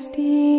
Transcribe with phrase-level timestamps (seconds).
[0.00, 0.49] Christi.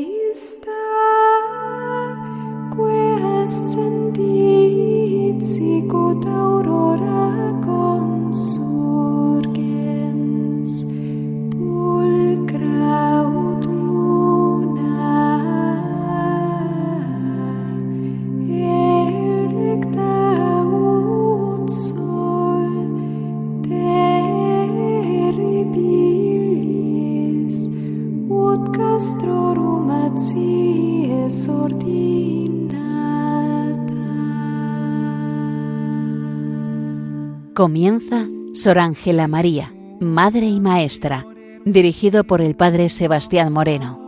[37.62, 41.28] Comienza Sor Ángela María, Madre y Maestra,
[41.64, 44.00] dirigido por el Padre Sebastián Moreno.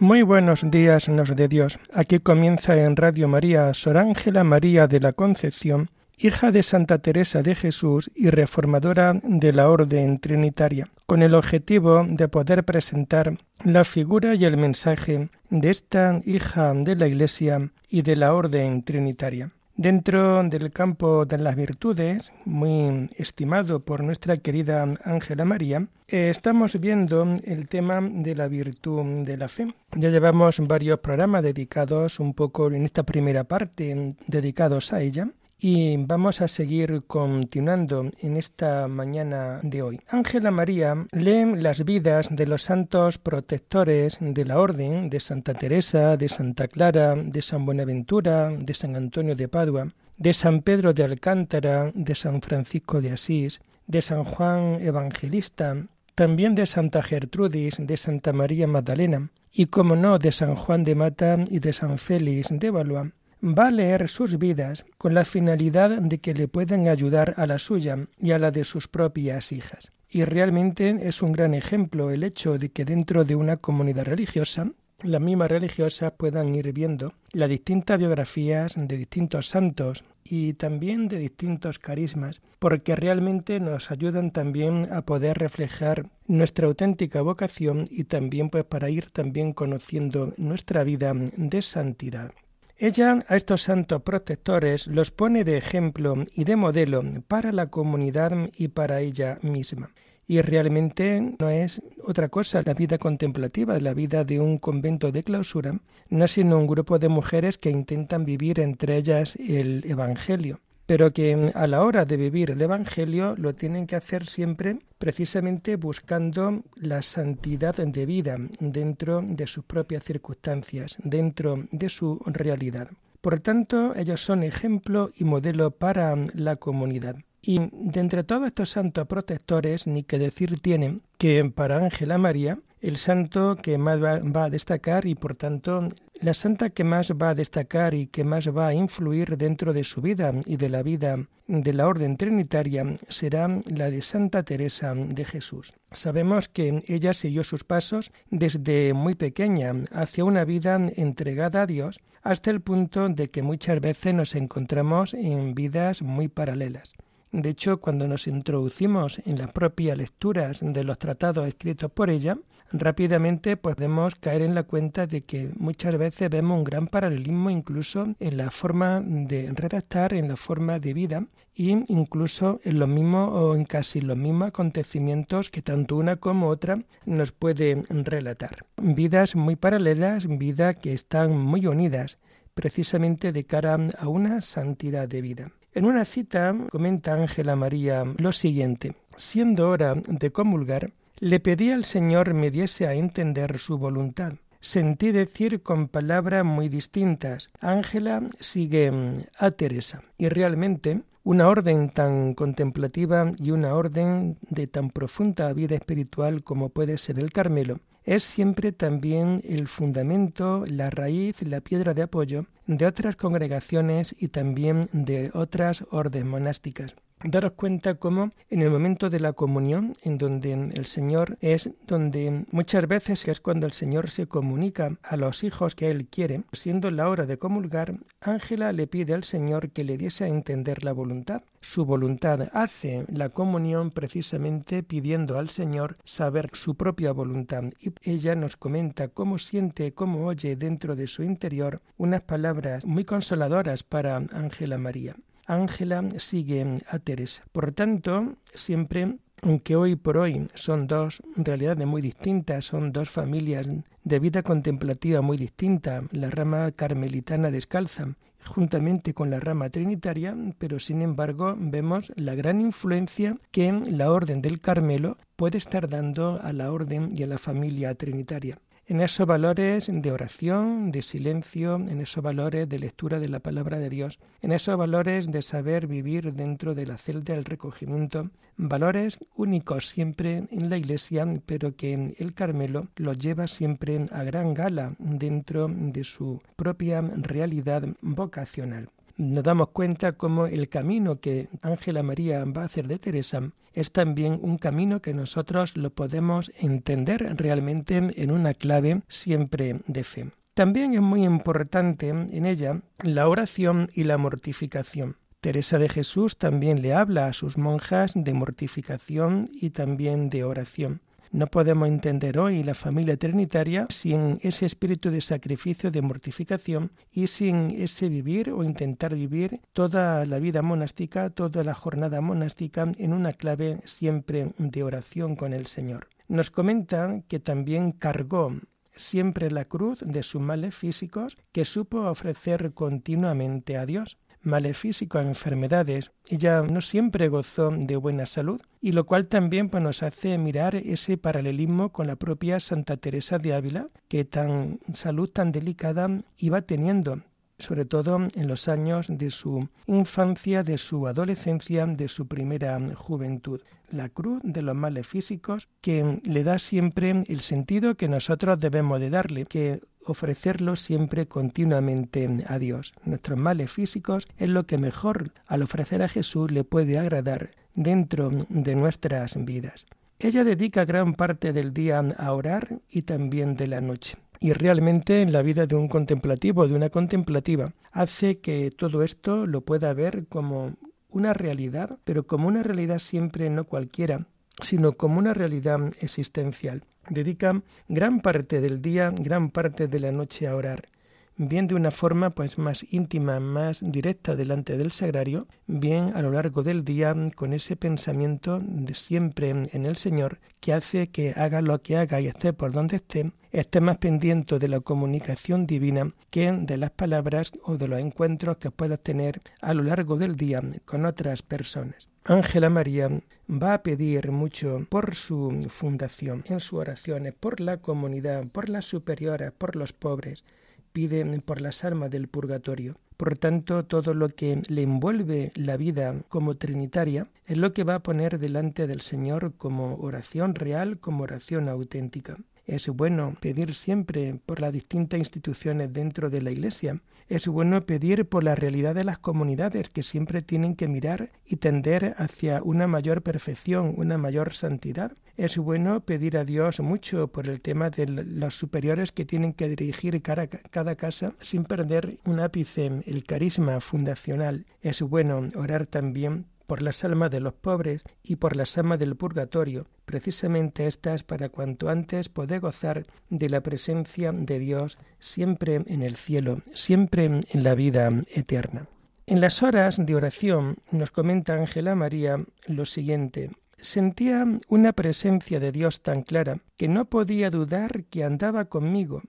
[0.00, 1.78] Muy buenos días, nos de Dios.
[1.92, 7.42] Aquí comienza en Radio María Sor Ángela María de la Concepción hija de Santa Teresa
[7.42, 13.84] de Jesús y reformadora de la Orden Trinitaria, con el objetivo de poder presentar la
[13.84, 19.50] figura y el mensaje de esta hija de la Iglesia y de la Orden Trinitaria.
[19.74, 27.26] Dentro del campo de las virtudes, muy estimado por nuestra querida Ángela María, estamos viendo
[27.44, 29.74] el tema de la virtud de la fe.
[29.96, 35.28] Ya llevamos varios programas dedicados un poco en esta primera parte, dedicados a ella,
[35.64, 40.00] y vamos a seguir continuando en esta mañana de hoy.
[40.08, 46.16] Ángela María lee las vidas de los santos protectores de la Orden, de Santa Teresa,
[46.16, 51.04] de Santa Clara, de San Buenaventura, de San Antonio de Padua, de San Pedro de
[51.04, 55.76] Alcántara, de San Francisco de Asís, de San Juan Evangelista,
[56.16, 60.96] también de Santa Gertrudis, de Santa María Magdalena, y como no, de San Juan de
[60.96, 65.90] Mata y de San Félix de Valois, va a leer sus vidas con la finalidad
[65.90, 69.90] de que le puedan ayudar a la suya y a la de sus propias hijas.
[70.08, 74.70] Y realmente es un gran ejemplo el hecho de que dentro de una comunidad religiosa,
[75.02, 81.18] las mismas religiosas puedan ir viendo las distintas biografías de distintos santos y también de
[81.18, 88.50] distintos carismas, porque realmente nos ayudan también a poder reflejar nuestra auténtica vocación y también
[88.50, 92.32] pues para ir también conociendo nuestra vida de santidad.
[92.82, 98.32] Ella a estos santos protectores los pone de ejemplo y de modelo para la comunidad
[98.56, 99.90] y para ella misma.
[100.26, 105.22] Y realmente no es otra cosa la vida contemplativa, la vida de un convento de
[105.22, 105.78] clausura,
[106.08, 110.58] no sino un grupo de mujeres que intentan vivir entre ellas el Evangelio
[110.92, 115.76] pero que a la hora de vivir el Evangelio lo tienen que hacer siempre precisamente
[115.76, 122.90] buscando la santidad de vida dentro de sus propias circunstancias, dentro de su realidad.
[123.22, 127.16] Por tanto, ellos son ejemplo y modelo para la comunidad.
[127.40, 132.58] Y de entre todos estos santos protectores, ni que decir tiene que para Ángela María
[132.82, 135.88] el santo que más va, a destacar y por tanto
[136.20, 139.84] la santa que más va a destacar y que más va a influir dentro de
[139.84, 141.16] su vida y de la vida
[141.46, 145.72] de la orden trinitaria será la de Santa Teresa de Jesús.
[145.92, 152.00] Sabemos que ella siguió sus pasos desde muy pequeña hacia una vida entregada a Dios
[152.22, 156.94] hasta el punto de que muchas veces nos encontramos en vidas muy paralelas.
[157.32, 162.36] De hecho, cuando nos introducimos en las propias lecturas de los tratados escritos por ella,
[162.72, 168.14] rápidamente podemos caer en la cuenta de que muchas veces vemos un gran paralelismo incluso
[168.20, 171.26] en la forma de redactar, en la forma de vida
[171.56, 176.48] e incluso en los mismos o en casi los mismos acontecimientos que tanto una como
[176.48, 178.66] otra nos pueden relatar.
[178.76, 182.18] Vidas muy paralelas, vidas que están muy unidas
[182.52, 185.52] precisamente de cara a una santidad de vida.
[185.74, 191.86] En una cita comenta Ángela María lo siguiente, siendo hora de comulgar, le pedí al
[191.86, 194.34] Señor me diese a entender su voluntad.
[194.60, 198.92] Sentí decir con palabras muy distintas, Ángela sigue
[199.38, 200.02] a Teresa.
[200.18, 206.68] Y realmente una orden tan contemplativa y una orden de tan profunda vida espiritual como
[206.70, 212.46] puede ser el Carmelo, es siempre también el fundamento, la raíz, la piedra de apoyo
[212.66, 219.10] de otras congregaciones y también de otras órdenes monásticas daros cuenta cómo en el momento
[219.10, 224.10] de la comunión, en donde el Señor es donde muchas veces es cuando el Señor
[224.10, 228.86] se comunica a los hijos que Él quiere, siendo la hora de comulgar, Ángela le
[228.86, 231.42] pide al Señor que le diese a entender la voluntad.
[231.60, 238.34] Su voluntad hace la comunión precisamente pidiendo al Señor saber su propia voluntad y ella
[238.34, 244.16] nos comenta cómo siente, cómo oye dentro de su interior unas palabras muy consoladoras para
[244.16, 245.14] Ángela María.
[245.46, 247.44] Ángela sigue a Teresa.
[247.52, 253.66] Por tanto, siempre aunque hoy por hoy son dos realidades muy distintas, son dos familias
[254.04, 258.14] de vida contemplativa muy distintas, la rama carmelitana descalza
[258.46, 264.42] juntamente con la rama trinitaria, pero sin embargo vemos la gran influencia que la orden
[264.42, 269.26] del Carmelo puede estar dando a la orden y a la familia trinitaria en esos
[269.26, 274.18] valores de oración, de silencio, en esos valores de lectura de la palabra de Dios,
[274.40, 280.48] en esos valores de saber vivir dentro de la celda del recogimiento, valores únicos siempre
[280.50, 286.04] en la Iglesia, pero que el Carmelo los lleva siempre a gran gala dentro de
[286.04, 288.88] su propia realidad vocacional
[289.22, 293.92] nos damos cuenta cómo el camino que Ángela María va a hacer de Teresa es
[293.92, 300.30] también un camino que nosotros lo podemos entender realmente en una clave siempre de fe.
[300.54, 305.16] También es muy importante en ella la oración y la mortificación.
[305.40, 311.00] Teresa de Jesús también le habla a sus monjas de mortificación y también de oración.
[311.32, 317.26] No podemos entender hoy la familia trinitaria sin ese espíritu de sacrificio, de mortificación y
[317.26, 323.14] sin ese vivir o intentar vivir toda la vida monástica, toda la jornada monástica en
[323.14, 326.08] una clave siempre de oración con el Señor.
[326.28, 328.52] Nos comenta que también cargó
[328.94, 335.24] siempre la cruz de sus males físicos que supo ofrecer continuamente a Dios males físicos,
[335.24, 336.12] enfermedades.
[336.28, 340.74] Ella no siempre gozó de buena salud, y lo cual también pues, nos hace mirar
[340.76, 346.62] ese paralelismo con la propia Santa Teresa de Ávila, que tan salud tan delicada iba
[346.62, 347.22] teniendo
[347.62, 353.60] sobre todo en los años de su infancia, de su adolescencia, de su primera juventud.
[353.88, 359.00] La cruz de los males físicos que le da siempre el sentido que nosotros debemos
[359.00, 362.92] de darle, que ofrecerlo siempre continuamente a Dios.
[363.04, 368.30] Nuestros males físicos es lo que mejor al ofrecer a Jesús le puede agradar dentro
[368.48, 369.86] de nuestras vidas.
[370.18, 374.16] Ella dedica gran parte del día a orar y también de la noche.
[374.38, 379.46] Y realmente en la vida de un contemplativo, de una contemplativa, hace que todo esto
[379.46, 380.74] lo pueda ver como
[381.08, 384.26] una realidad, pero como una realidad siempre no cualquiera,
[384.60, 386.84] sino como una realidad existencial.
[387.08, 390.88] Dedica gran parte del día, gran parte de la noche a orar,
[391.36, 396.30] bien de una forma pues más íntima, más directa delante del sagrario, bien a lo
[396.30, 401.60] largo del día con ese pensamiento de siempre en el Señor que hace que haga
[401.60, 406.12] lo que haga y esté por donde esté, esté más pendiente de la comunicación divina
[406.30, 410.36] que de las palabras o de los encuentros que pueda tener a lo largo del
[410.36, 412.11] día con otras personas.
[412.24, 413.08] Ángela María
[413.50, 418.84] va a pedir mucho por su fundación, en sus oraciones, por la comunidad, por las
[418.84, 420.44] superiores, por los pobres,
[420.92, 422.96] pide por las almas del purgatorio.
[423.16, 427.96] Por tanto, todo lo que le envuelve la vida como trinitaria es lo que va
[427.96, 432.36] a poner delante del Señor como oración real, como oración auténtica.
[432.66, 437.00] Es bueno pedir siempre por las distintas instituciones dentro de la Iglesia.
[437.28, 441.56] Es bueno pedir por la realidad de las comunidades que siempre tienen que mirar y
[441.56, 445.12] tender hacia una mayor perfección, una mayor santidad.
[445.36, 449.68] Es bueno pedir a Dios mucho por el tema de los superiores que tienen que
[449.68, 454.66] dirigir cada casa sin perder un ápice el carisma fundacional.
[454.82, 459.16] Es bueno orar también por las almas de los pobres y por las almas del
[459.16, 466.02] purgatorio, precisamente estas para cuanto antes poder gozar de la presencia de Dios siempre en
[466.02, 468.86] el cielo, siempre en la vida eterna.
[469.26, 473.50] En las horas de oración nos comenta Ángela María lo siguiente.
[473.76, 479.22] Sentía una presencia de Dios tan clara que no podía dudar que andaba conmigo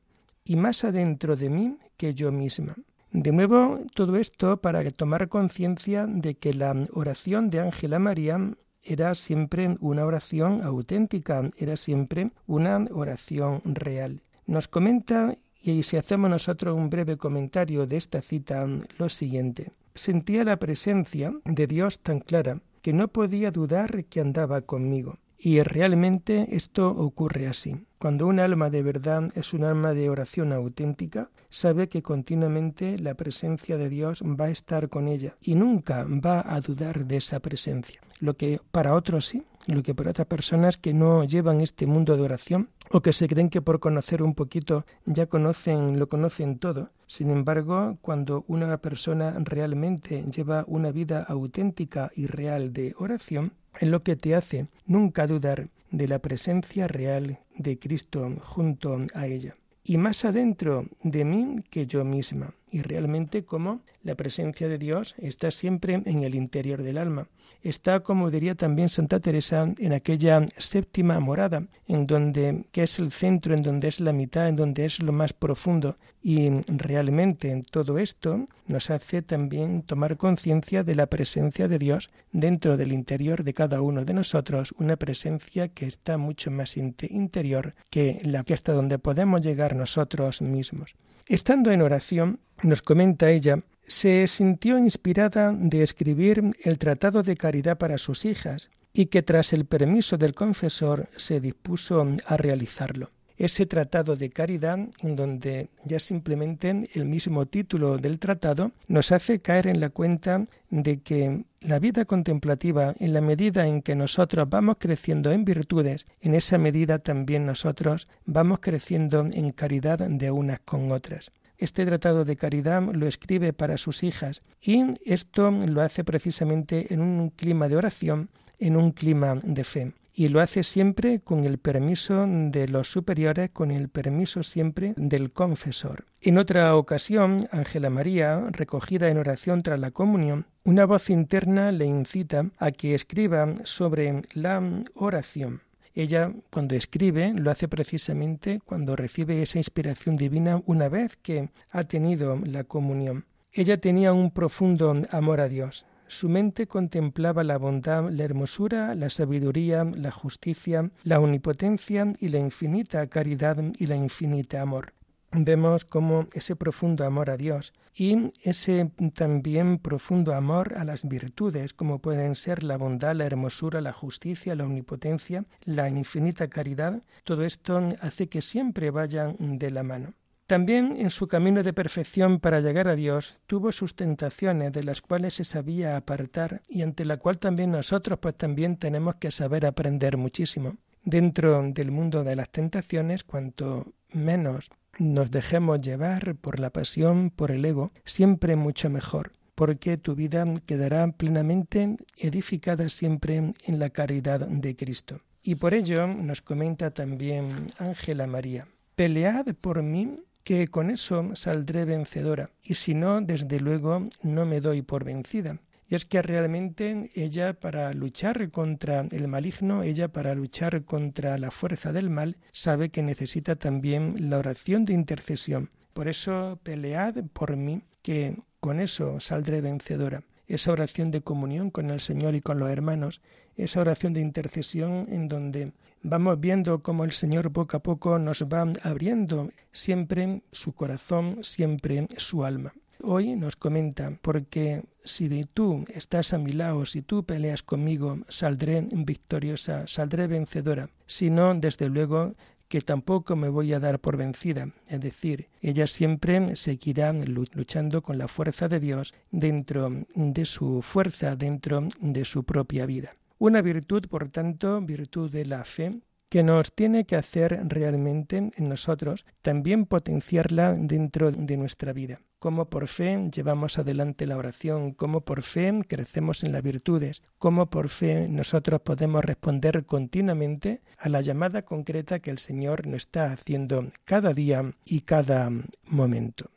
[0.45, 2.75] y más adentro de mí que yo misma.
[3.13, 9.13] De nuevo, todo esto para tomar conciencia de que la oración de Ángela María era
[9.13, 14.24] siempre una oración auténtica, era siempre una oración real.
[14.48, 18.67] Nos comenta, y si hacemos nosotros un breve comentario de esta cita,
[18.98, 19.72] lo siguiente.
[19.93, 25.20] Sentía la presencia de Dios tan clara que no podía dudar que andaba conmigo.
[25.45, 27.85] Y realmente esto ocurre así.
[28.00, 33.15] Cuando un alma de verdad es un alma de oración auténtica, sabe que continuamente la
[33.15, 37.41] presencia de Dios va a estar con ella y nunca va a dudar de esa
[37.41, 38.00] presencia.
[38.21, 42.15] Lo que para otros sí, lo que para otras personas que no llevan este mundo
[42.15, 46.57] de oración o que se creen que por conocer un poquito ya conocen, lo conocen
[46.57, 46.88] todo.
[47.07, 53.87] Sin embargo, cuando una persona realmente lleva una vida auténtica y real de oración, es
[53.87, 59.55] lo que te hace nunca dudar de la presencia real de Cristo junto a ella.
[59.83, 62.53] Y más adentro de mí que yo misma.
[62.73, 67.27] Y realmente como la presencia de Dios está siempre en el interior del alma.
[67.61, 73.11] Está, como diría también Santa Teresa, en aquella séptima morada, en donde que es el
[73.11, 75.95] centro, en donde es la mitad, en donde es lo más profundo.
[76.23, 82.09] Y realmente en todo esto nos hace también tomar conciencia de la presencia de Dios
[82.31, 87.75] dentro del interior de cada uno de nosotros, una presencia que está mucho más interior
[87.91, 90.95] que la que hasta donde podemos llegar nosotros mismos.
[91.27, 97.77] Estando en oración, nos comenta ella, se sintió inspirada de escribir el Tratado de Caridad
[97.77, 103.09] para sus hijas y que tras el permiso del confesor se dispuso a realizarlo.
[103.43, 109.41] Ese tratado de caridad, en donde ya simplemente el mismo título del tratado nos hace
[109.41, 114.47] caer en la cuenta de que la vida contemplativa, en la medida en que nosotros
[114.50, 120.62] vamos creciendo en virtudes, en esa medida también nosotros vamos creciendo en caridad de unas
[120.62, 121.29] con otras.
[121.57, 127.01] Este tratado de caridad lo escribe para sus hijas y esto lo hace precisamente en
[127.01, 131.58] un clima de oración, en un clima de fe y lo hace siempre con el
[131.58, 136.05] permiso de los superiores, con el permiso siempre del confesor.
[136.22, 141.86] En otra ocasión, Ángela María, recogida en oración tras la comunión, una voz interna le
[141.86, 144.62] incita a que escriba sobre la
[144.93, 145.62] oración.
[145.96, 151.84] Ella, cuando escribe, lo hace precisamente cuando recibe esa inspiración divina una vez que ha
[151.84, 153.25] tenido la comunión.
[153.51, 155.86] Ella tenía un profundo amor a Dios.
[156.13, 162.38] Su mente contemplaba la bondad, la hermosura, la sabiduría, la justicia, la omnipotencia y la
[162.38, 164.93] infinita caridad y la infinita amor.
[165.32, 171.74] Vemos cómo ese profundo amor a Dios y ese también profundo amor a las virtudes,
[171.74, 177.43] como pueden ser la bondad, la hermosura, la justicia, la omnipotencia, la infinita caridad, todo
[177.43, 180.13] esto hace que siempre vayan de la mano.
[180.45, 185.01] También en su camino de perfección para llegar a Dios tuvo sus tentaciones de las
[185.01, 189.65] cuales se sabía apartar y ante la cual también nosotros pues también tenemos que saber
[189.65, 190.75] aprender muchísimo.
[191.05, 194.69] Dentro del mundo de las tentaciones, cuanto menos
[195.00, 200.45] nos dejemos llevar por la pasión, por el ego, siempre mucho mejor, porque tu vida
[200.65, 205.21] quedará plenamente edificada siempre en la caridad de Cristo.
[205.41, 211.85] Y por ello nos comenta también Ángela María, pelead por mí que con eso saldré
[211.85, 215.59] vencedora, y si no, desde luego no me doy por vencida.
[215.88, 221.51] Y es que realmente ella para luchar contra el maligno, ella para luchar contra la
[221.51, 225.69] fuerza del mal, sabe que necesita también la oración de intercesión.
[225.93, 231.89] Por eso pelead por mí, que con eso saldré vencedora esa oración de comunión con
[231.89, 233.21] el Señor y con los hermanos,
[233.57, 238.43] esa oración de intercesión en donde vamos viendo cómo el Señor poco a poco nos
[238.43, 242.74] va abriendo siempre su corazón, siempre su alma.
[243.01, 248.88] Hoy nos comenta, porque si tú estás a mi lado, si tú peleas conmigo, saldré
[248.91, 250.89] victoriosa, saldré vencedora.
[251.05, 252.33] Si no, desde luego
[252.69, 254.69] que tampoco me voy a dar por vencida.
[254.88, 261.36] Es decir, ella siempre seguirá luchando con la fuerza de Dios dentro de su fuerza,
[261.36, 263.15] dentro de su propia vida.
[263.43, 268.69] Una virtud, por tanto, virtud de la fe, que nos tiene que hacer realmente en
[268.69, 272.21] nosotros también potenciarla dentro de nuestra vida.
[272.39, 277.69] Cómo por fe llevamos adelante la oración, cómo por fe crecemos en las virtudes, cómo
[277.69, 283.33] por fe nosotros podemos responder continuamente a la llamada concreta que el Señor nos está
[283.33, 285.51] haciendo cada día y cada
[285.89, 286.50] momento.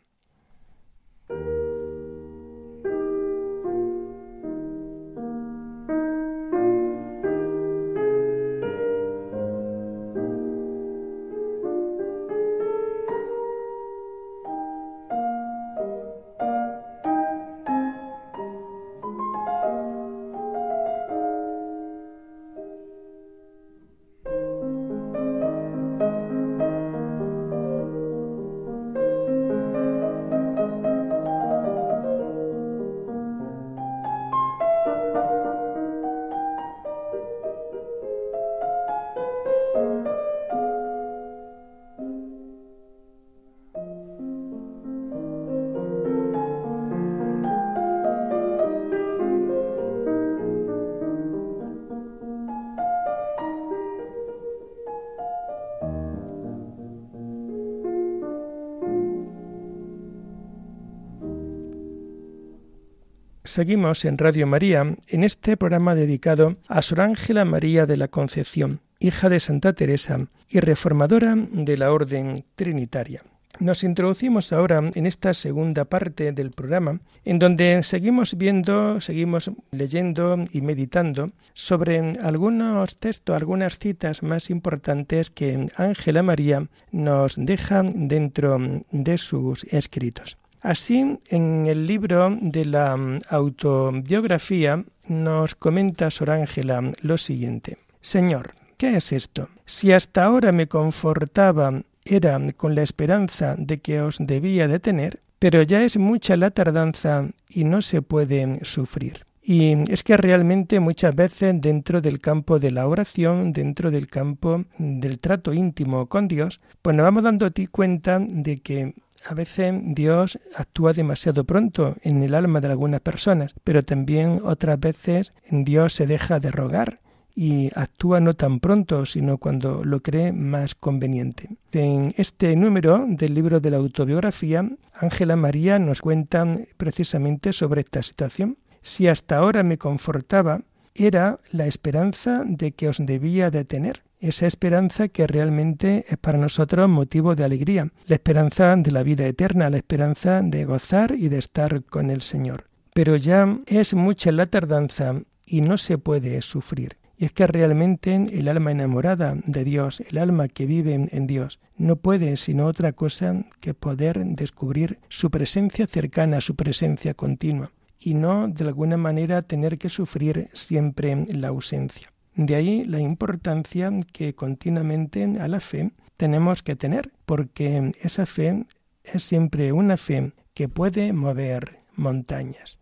[63.47, 68.81] Seguimos en Radio María en este programa dedicado a Sor Ángela María de la Concepción,
[68.99, 73.23] hija de Santa Teresa y reformadora de la Orden Trinitaria.
[73.61, 80.45] Nos introducimos ahora en esta segunda parte del programa, en donde seguimos viendo, seguimos leyendo
[80.51, 88.59] y meditando sobre algunos textos, algunas citas más importantes que Ángela María nos deja dentro
[88.91, 90.37] de sus escritos.
[90.61, 92.99] Así, en el libro de la
[93.29, 97.79] autobiografía nos comenta Sor Ángela lo siguiente.
[98.01, 99.49] Señor, ¿qué es esto?
[99.65, 105.21] Si hasta ahora me confortaba era con la esperanza de que os debía de tener,
[105.39, 109.25] pero ya es mucha la tardanza y no se puede sufrir.
[109.43, 114.65] Y es que realmente muchas veces dentro del campo de la oración, dentro del campo
[114.77, 118.95] del trato íntimo con Dios, pues nos vamos dando a ti cuenta de que
[119.29, 124.79] a veces Dios actúa demasiado pronto en el alma de algunas personas, pero también otras
[124.79, 127.01] veces Dios se deja de rogar
[127.35, 131.51] y actúa no tan pronto, sino cuando lo cree más conveniente.
[131.73, 136.47] En este número del libro de la autobiografía, Ángela María nos cuenta
[136.79, 138.57] precisamente sobre esta situación.
[138.81, 140.63] Si hasta ahora me confortaba,
[140.95, 146.39] era la esperanza de que os debía de tener, esa esperanza que realmente es para
[146.39, 151.29] nosotros motivo de alegría, la esperanza de la vida eterna, la esperanza de gozar y
[151.29, 152.65] de estar con el Señor.
[152.95, 156.97] Pero ya es mucha la tardanza y no se puede sufrir.
[157.19, 161.61] Y es que realmente el alma enamorada de Dios, el alma que vive en Dios,
[161.79, 168.15] no puede sino otra cosa que poder descubrir su presencia cercana, su presencia continua, y
[168.15, 172.13] no de alguna manera tener que sufrir siempre la ausencia.
[172.37, 178.67] De ahí la importancia que continuamente a la fe tenemos que tener, porque esa fe
[179.05, 182.79] es siempre una fe que puede mover montañas.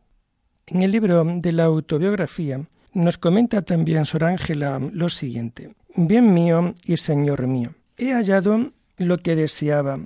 [0.66, 2.62] En el libro de la autobiografía
[2.94, 5.74] nos comenta también Sor Ángela lo siguiente.
[5.94, 10.00] Bien mío y Señor mío, he hallado lo que deseaba.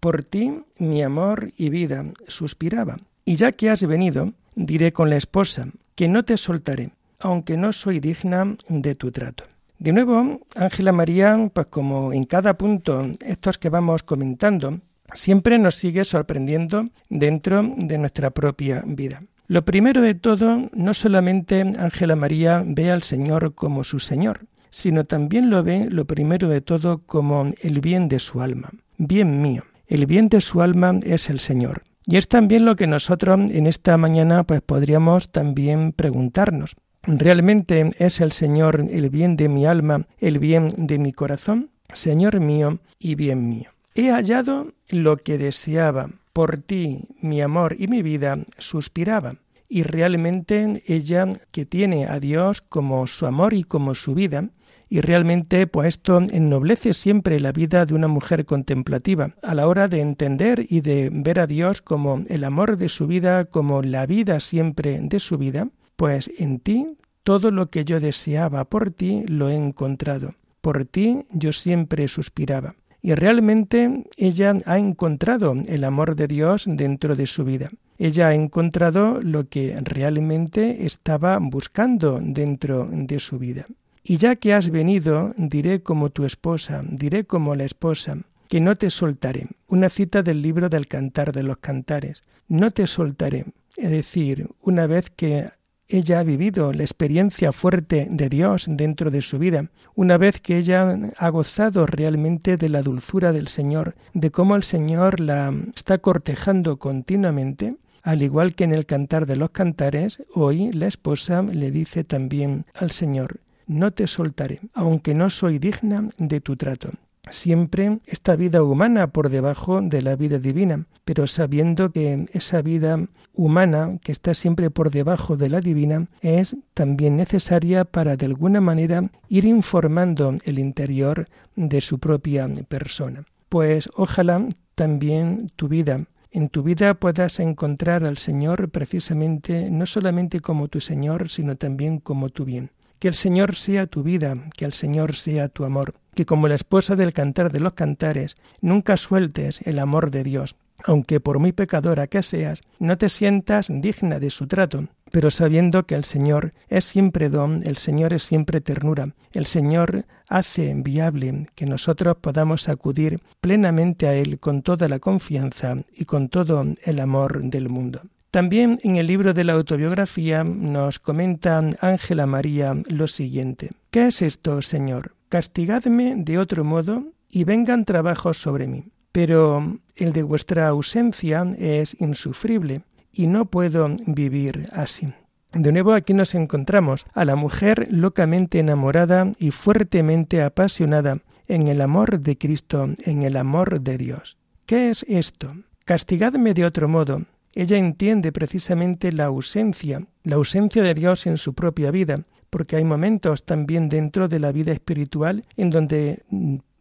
[0.00, 2.98] Por ti mi amor y vida suspiraba.
[3.24, 6.90] Y ya que has venido, diré con la esposa, que no te soltaré,
[7.20, 9.44] aunque no soy digna de tu trato.
[9.78, 14.80] De nuevo, Ángela María, pues como en cada punto estos que vamos comentando,
[15.12, 19.22] siempre nos sigue sorprendiendo dentro de nuestra propia vida.
[19.46, 25.04] Lo primero de todo, no solamente Ángela María ve al Señor como su Señor, sino
[25.04, 28.70] también lo ve, lo primero de todo, como el bien de su alma.
[28.98, 29.62] Bien mío.
[29.86, 31.82] El bien de su alma es el Señor.
[32.04, 36.76] Y es también lo que nosotros en esta mañana pues podríamos también preguntarnos.
[37.10, 41.70] ¿Realmente es el Señor el bien de mi alma, el bien de mi corazón?
[41.94, 43.70] Señor mío y bien mío.
[43.94, 49.36] He hallado lo que deseaba, por ti mi amor y mi vida suspiraba.
[49.70, 54.50] Y realmente ella que tiene a Dios como su amor y como su vida,
[54.90, 59.88] y realmente pues esto ennoblece siempre la vida de una mujer contemplativa a la hora
[59.88, 64.04] de entender y de ver a Dios como el amor de su vida, como la
[64.04, 65.68] vida siempre de su vida,
[65.98, 70.30] pues en ti todo lo que yo deseaba por ti lo he encontrado.
[70.60, 72.76] Por ti yo siempre suspiraba.
[73.02, 77.70] Y realmente ella ha encontrado el amor de Dios dentro de su vida.
[77.98, 83.66] Ella ha encontrado lo que realmente estaba buscando dentro de su vida.
[84.04, 88.76] Y ya que has venido, diré como tu esposa, diré como la esposa, que no
[88.76, 89.48] te soltaré.
[89.66, 92.22] Una cita del libro del Cantar de los Cantares.
[92.46, 93.46] No te soltaré.
[93.76, 95.50] Es decir, una vez que
[95.88, 100.58] ella ha vivido la experiencia fuerte de Dios dentro de su vida, una vez que
[100.58, 105.98] ella ha gozado realmente de la dulzura del Señor, de cómo el Señor la está
[105.98, 111.70] cortejando continuamente, al igual que en el cantar de los cantares, hoy la esposa le
[111.70, 116.90] dice también al Señor, no te soltaré, aunque no soy digna de tu trato
[117.30, 123.06] siempre esta vida humana por debajo de la vida divina, pero sabiendo que esa vida
[123.32, 128.60] humana que está siempre por debajo de la divina es también necesaria para de alguna
[128.60, 133.24] manera ir informando el interior de su propia persona.
[133.48, 140.40] Pues ojalá también tu vida en tu vida puedas encontrar al Señor precisamente no solamente
[140.40, 142.70] como tu Señor, sino también como tu bien.
[142.98, 146.56] Que el Señor sea tu vida, que el Señor sea tu amor, que como la
[146.56, 151.52] esposa del cantar de los cantares, nunca sueltes el amor de Dios, aunque por muy
[151.52, 156.52] pecadora que seas, no te sientas digna de su trato, pero sabiendo que el Señor
[156.68, 162.68] es siempre don, el Señor es siempre ternura, el Señor hace viable que nosotros podamos
[162.68, 168.02] acudir plenamente a Él con toda la confianza y con todo el amor del mundo.
[168.30, 173.70] También en el libro de la autobiografía nos comenta Ángela María lo siguiente.
[173.90, 175.14] ¿Qué es esto, Señor?
[175.30, 178.84] Castigadme de otro modo y vengan trabajos sobre mí.
[179.12, 185.12] pero el de vuestra ausencia es insufrible y no puedo vivir así.
[185.52, 191.80] De nuevo aquí nos encontramos a la mujer locamente enamorada y fuertemente apasionada en el
[191.80, 194.36] amor de Cristo, en el amor de Dios.
[194.66, 195.52] ¿Qué es esto?
[195.86, 197.22] Castigadme de otro modo.
[197.54, 202.84] Ella entiende precisamente la ausencia, la ausencia de Dios en su propia vida, porque hay
[202.84, 206.22] momentos también dentro de la vida espiritual en donde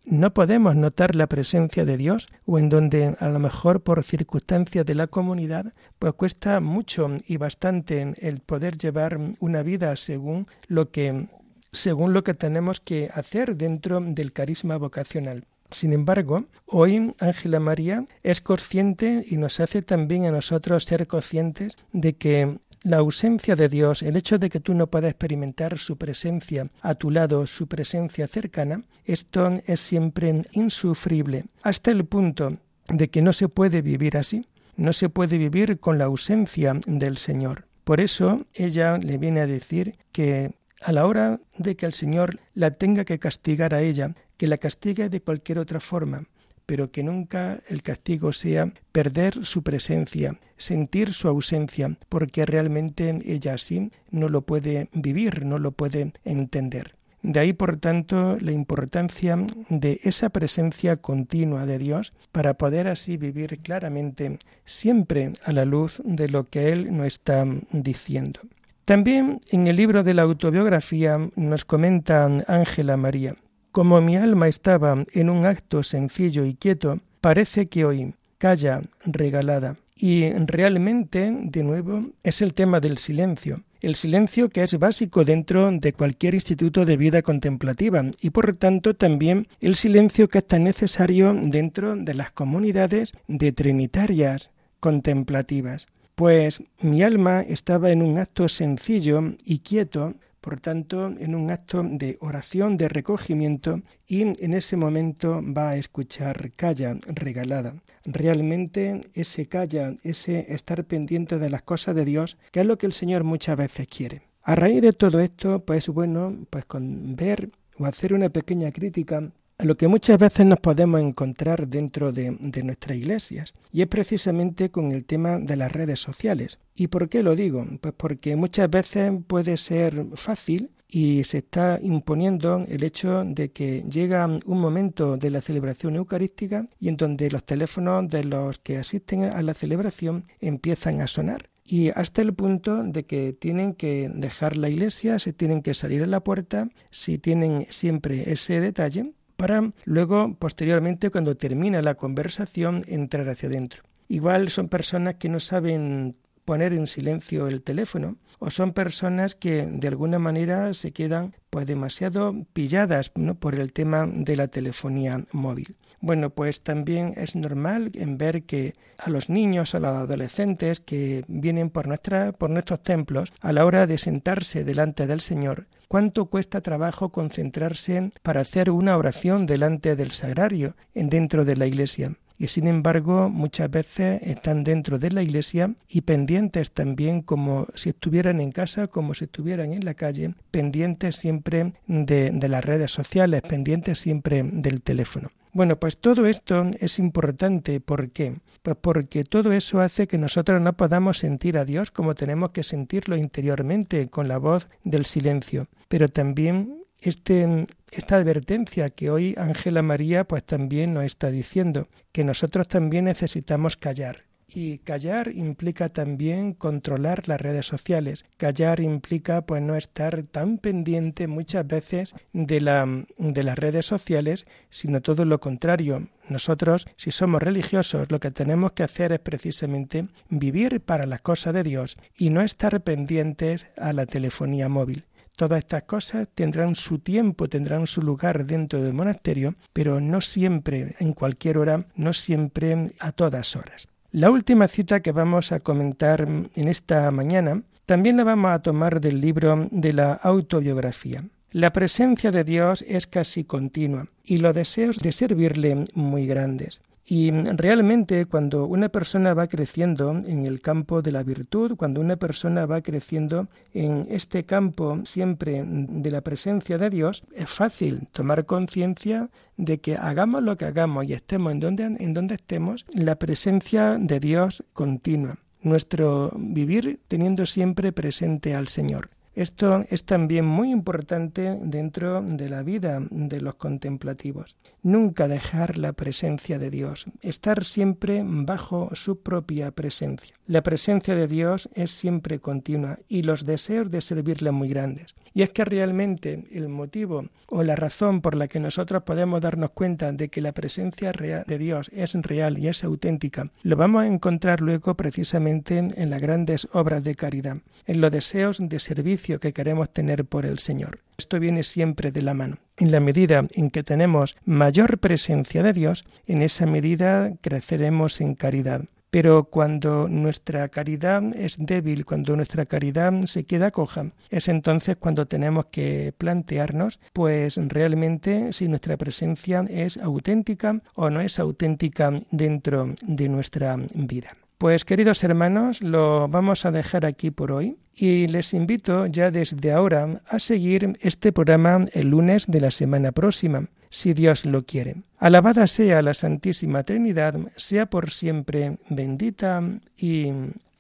[0.07, 4.85] no podemos notar la presencia de Dios o en donde a lo mejor por circunstancias
[4.85, 10.91] de la comunidad pues cuesta mucho y bastante el poder llevar una vida según lo
[10.91, 11.27] que
[11.73, 15.45] según lo que tenemos que hacer dentro del carisma vocacional.
[15.71, 21.77] Sin embargo, hoy Ángela María es consciente y nos hace también a nosotros ser conscientes
[21.91, 25.97] de que la ausencia de Dios, el hecho de que tú no puedas experimentar su
[25.97, 33.09] presencia a tu lado, su presencia cercana, esto es siempre insufrible, hasta el punto de
[33.09, 34.45] que no se puede vivir así,
[34.77, 37.67] no se puede vivir con la ausencia del Señor.
[37.83, 40.53] Por eso ella le viene a decir que
[40.87, 44.57] a la hora de que el Señor la tenga que castigar a ella, que la
[44.57, 46.23] castigue de cualquier otra forma,
[46.65, 53.55] pero que nunca el castigo sea perder su presencia, sentir su ausencia, porque realmente ella
[53.55, 56.95] así no lo puede vivir, no lo puede entender.
[57.21, 63.17] De ahí, por tanto, la importancia de esa presencia continua de Dios para poder así
[63.17, 68.39] vivir claramente siempre a la luz de lo que Él nos está diciendo.
[68.87, 73.35] También en el libro de la autobiografía nos comenta Ángela María,
[73.73, 79.75] como mi alma estaba en un acto sencillo y quieto, parece que hoy calla regalada.
[79.97, 83.61] Y realmente, de nuevo, es el tema del silencio.
[83.81, 88.93] El silencio que es básico dentro de cualquier instituto de vida contemplativa y por tanto
[88.93, 95.87] también el silencio que es tan necesario dentro de las comunidades de trinitarias contemplativas.
[96.17, 101.83] Pues mi alma estaba en un acto sencillo y quieto por tanto, en un acto
[101.83, 107.75] de oración, de recogimiento, y en ese momento va a escuchar calla regalada.
[108.05, 112.85] Realmente ese calla, ese estar pendiente de las cosas de Dios, que es lo que
[112.85, 114.21] el Señor muchas veces quiere.
[114.41, 119.29] A raíz de todo esto, pues bueno, pues con ver o hacer una pequeña crítica
[119.59, 122.31] a lo que muchas veces nos podemos encontrar dentro de,
[122.63, 126.59] nuestras iglesias, y es precisamente con el tema de las redes sociales.
[126.75, 127.65] ¿Y por qué lo digo?
[127.81, 133.83] Pues porque muchas veces puede ser fácil y se está imponiendo el hecho de que
[133.89, 138.77] llega un momento de la celebración eucarística y en donde los teléfonos de los que
[138.77, 144.09] asisten a la celebración empiezan a sonar y hasta el punto de que tienen que
[144.13, 149.11] dejar la iglesia, se tienen que salir a la puerta, si tienen siempre ese detalle,
[149.37, 153.83] para luego, posteriormente, cuando termina la conversación, entrar hacia adentro.
[154.09, 159.67] Igual son personas que no saben poner en silencio el teléfono o son personas que
[159.69, 165.75] de alguna manera se quedan pues demasiado pilladas por el tema de la telefonía móvil.
[165.99, 171.25] Bueno, pues también es normal en ver que a los niños, a los adolescentes que
[171.27, 176.27] vienen por, nuestra, por nuestros templos, a la hora de sentarse delante del Señor, cuánto
[176.27, 182.47] cuesta trabajo concentrarse para hacer una oración delante del sagrario dentro de la iglesia y
[182.47, 188.41] sin embargo muchas veces están dentro de la iglesia y pendientes también como si estuvieran
[188.41, 193.41] en casa, como si estuvieran en la calle, pendientes siempre de, de las redes sociales,
[193.41, 195.29] pendientes siempre del teléfono.
[195.57, 197.79] Bueno, pues todo esto es importante.
[197.79, 198.35] ¿Por qué?
[198.61, 202.61] Pues porque todo eso hace que nosotros no podamos sentir a Dios como tenemos que
[202.61, 205.67] sentirlo interiormente con la voz del silencio.
[205.87, 212.23] Pero también este, esta advertencia que hoy Ángela María pues también nos está diciendo, que
[212.23, 214.27] nosotros también necesitamos callar.
[214.49, 218.23] Y callar implica también controlar las redes sociales.
[218.37, 224.47] Callar implica pues no estar tan pendiente muchas veces de, la, de las redes sociales,
[224.69, 226.07] sino todo lo contrario.
[226.29, 231.53] Nosotros, si somos religiosos, lo que tenemos que hacer es precisamente vivir para las cosas
[231.53, 235.03] de Dios y no estar pendientes a la telefonía móvil.
[235.37, 240.95] Todas estas cosas tendrán su tiempo, tendrán su lugar dentro del monasterio, pero no siempre,
[240.97, 243.87] en cualquier hora, no siempre a todas horas.
[244.09, 248.99] La última cita que vamos a comentar en esta mañana también la vamos a tomar
[248.99, 251.23] del libro de la autobiografía.
[251.51, 256.81] La presencia de Dios es casi continua y los deseos de servirle muy grandes.
[257.09, 262.17] Y realmente cuando una persona va creciendo en el campo de la virtud, cuando una
[262.17, 268.45] persona va creciendo en este campo siempre de la presencia de Dios, es fácil tomar
[268.45, 273.15] conciencia de que hagamos lo que hagamos y estemos en donde, en donde estemos, la
[273.15, 275.37] presencia de Dios continua.
[275.61, 279.09] Nuestro vivir teniendo siempre presente al Señor.
[279.37, 284.57] Esto es también muy importante dentro de la vida de los contemplativos.
[284.81, 290.33] Nunca dejar la presencia de Dios, estar siempre bajo su propia presencia.
[290.47, 295.13] La presencia de Dios es siempre continua y los deseos de servirle muy grandes.
[295.35, 299.69] Y es que realmente el motivo o la razón por la que nosotros podemos darnos
[299.69, 304.07] cuenta de que la presencia de Dios es real y es auténtica, lo vamos a
[304.07, 309.53] encontrar luego precisamente en las grandes obras de caridad, en los deseos de servicio que
[309.53, 310.99] queremos tener por el Señor.
[311.17, 312.57] Esto viene siempre de la mano.
[312.77, 318.35] En la medida en que tenemos mayor presencia de Dios, en esa medida creceremos en
[318.35, 318.83] caridad.
[319.09, 325.25] Pero cuando nuestra caridad es débil, cuando nuestra caridad se queda coja, es entonces cuando
[325.25, 332.93] tenemos que plantearnos, pues realmente si nuestra presencia es auténtica o no es auténtica dentro
[333.01, 334.33] de nuestra vida.
[334.57, 339.71] Pues queridos hermanos, lo vamos a dejar aquí por hoy y les invito ya desde
[339.71, 344.95] ahora a seguir este programa el lunes de la semana próxima, si Dios lo quiere.
[345.19, 349.61] Alabada sea la Santísima Trinidad, sea por siempre bendita
[349.95, 350.31] y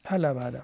[0.05, 0.63] alabada.